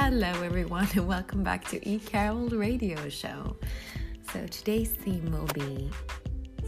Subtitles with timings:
[0.00, 3.56] Hello, everyone, and welcome back to E Carol Radio Show.
[4.32, 5.90] So, today's theme will be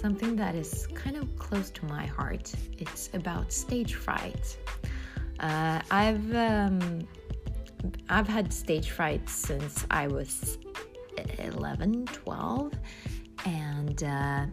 [0.00, 2.52] something that is kind of close to my heart.
[2.76, 4.58] It's about stage fright.
[5.38, 7.06] Uh, I've um,
[8.08, 10.58] I've had stage fright since I was
[11.38, 12.72] 11, 12,
[13.46, 14.46] and uh,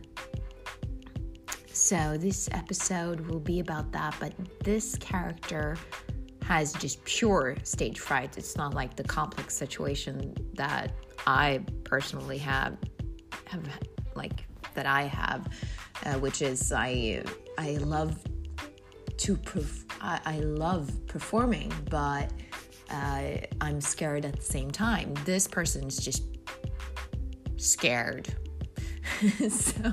[1.74, 4.16] so this episode will be about that.
[4.20, 4.34] But
[4.64, 5.78] this character
[6.48, 8.38] has just pure stage fright.
[8.38, 10.94] It's not like the complex situation that
[11.26, 12.78] I personally have
[13.48, 13.68] have
[14.16, 15.50] like that I have,
[16.06, 17.22] uh, which is I
[17.58, 18.18] I love
[19.18, 22.32] to perf- I, I love performing, but
[22.90, 23.24] uh,
[23.60, 25.14] I'm scared at the same time.
[25.26, 26.24] This person's just
[27.58, 28.34] scared.
[29.50, 29.92] so,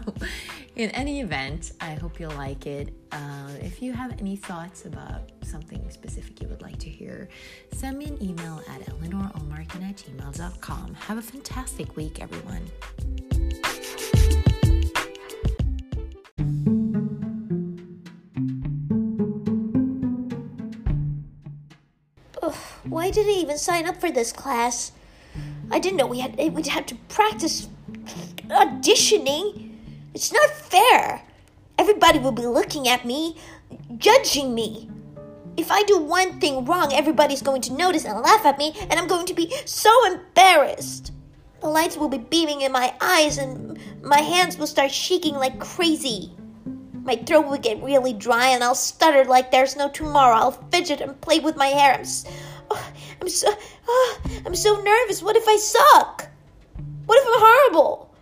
[0.77, 2.93] in any event, I hope you'll like it.
[3.11, 7.29] Uh, if you have any thoughts about something specific you would like to hear,
[7.71, 10.95] send me an email at eleanorolmarkin at gmail.com.
[10.95, 12.65] Have a fantastic week, everyone.
[22.43, 22.55] Ugh,
[22.89, 24.91] why did I even sign up for this class?
[25.71, 27.69] I didn't know we had eh, we'd have to practice
[28.49, 29.71] auditioning.
[30.15, 31.23] It's not fair.
[31.79, 33.37] Everybody will be looking at me,
[33.99, 34.91] judging me.
[35.57, 38.95] If I do one thing wrong, everybody's going to notice and laugh at me, and
[38.95, 41.13] I'm going to be so embarrassed.
[41.61, 45.59] The lights will be beaming in my eyes, and my hands will start shaking like
[45.61, 46.33] crazy.
[47.05, 50.37] My throat will get really dry, and I'll stutter like there's no tomorrow.
[50.37, 51.95] I'll fidget and play with my hair.
[51.95, 52.27] I'm, s
[52.71, 53.49] oh, I'm so,
[53.87, 55.23] oh, I'm so nervous.
[55.23, 56.29] What if I suck?
[57.07, 58.15] What if I'm horrible?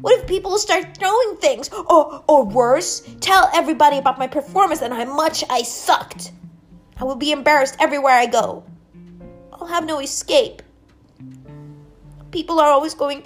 [0.00, 1.70] What if people start throwing things?
[1.72, 6.32] Or, or worse, tell everybody about my performance and how much I sucked.
[7.00, 8.64] I will be embarrassed everywhere I go.
[9.52, 10.62] I'll have no escape.
[12.30, 13.24] People are always going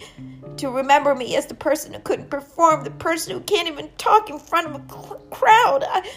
[0.58, 4.30] to remember me as the person who couldn't perform, the person who can't even talk
[4.30, 5.84] in front of a cl- crowd.
[5.88, 6.08] I,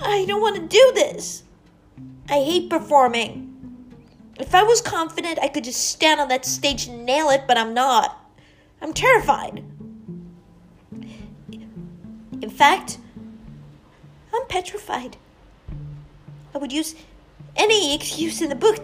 [0.00, 1.42] I don't want to do this.
[2.28, 3.50] I hate performing.
[4.38, 7.58] If I was confident, I could just stand on that stage and nail it, but
[7.58, 8.18] I'm not.
[8.80, 9.64] I'm terrified.
[12.42, 12.98] In fact,
[14.34, 15.16] I'm petrified.
[16.54, 16.94] I would use
[17.56, 18.78] any excuse in the book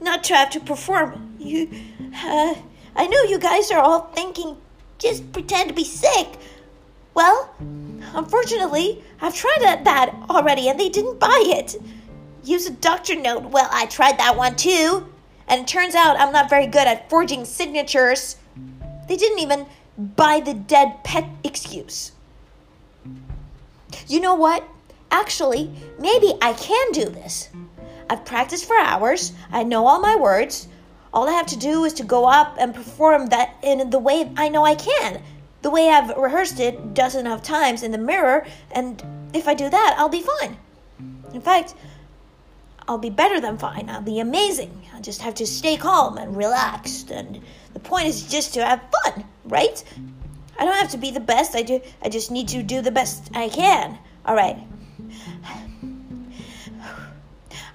[0.00, 1.36] not to have to perform.
[1.38, 1.70] You,
[2.14, 2.54] uh,
[2.94, 4.56] I know you guys are all thinking,
[4.98, 6.36] just pretend to be sick.
[7.14, 7.54] Well,
[8.14, 11.76] unfortunately, I've tried that, that already and they didn't buy it.
[12.42, 13.44] Use a doctor note.
[13.44, 15.08] Well, I tried that one too.
[15.48, 18.36] And it turns out I'm not very good at forging signatures.
[19.08, 19.66] They didn't even
[19.98, 22.12] buy the dead pet excuse.
[24.08, 24.68] You know what?
[25.14, 25.70] Actually,
[26.00, 27.48] maybe I can do this.
[28.10, 29.32] I've practiced for hours.
[29.52, 30.66] I know all my words.
[31.12, 34.28] All I have to do is to go up and perform that in the way
[34.36, 35.22] I know I can.
[35.62, 39.00] The way I've rehearsed it dozens of times in the mirror, and
[39.32, 40.56] if I do that, I'll be fine.
[41.32, 41.76] In fact,
[42.88, 43.88] I'll be better than fine.
[43.88, 44.84] I'll be amazing.
[44.96, 47.12] I just have to stay calm and relaxed.
[47.12, 47.40] And
[47.72, 49.84] the point is just to have fun, right?
[50.58, 51.54] I don't have to be the best.
[51.54, 51.80] I do.
[52.02, 53.96] I just need to do the best I can.
[54.26, 54.58] All right.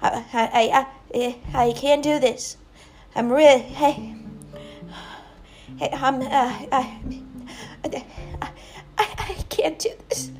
[0.02, 2.56] I I I, I can't do this.
[3.14, 3.60] I'm really.
[3.60, 4.14] Hey.
[5.78, 6.20] Hey, I'm.
[6.22, 6.26] Uh,
[6.72, 7.22] I,
[7.82, 8.52] I,
[8.98, 10.30] I can't do this.